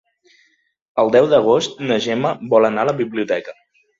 El 1.03 1.11
deu 1.15 1.27
d'agost 1.33 1.77
na 1.91 1.99
Gemma 2.05 2.33
vol 2.53 2.69
anar 2.71 2.87
a 2.87 2.91
la 2.91 2.99
biblioteca. 3.05 3.57